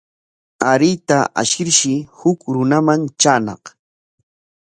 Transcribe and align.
Aruyta 0.69 1.17
ashirshi 1.41 1.93
huk 2.19 2.39
runaman 2.53 3.01
traañaq. 3.19 3.63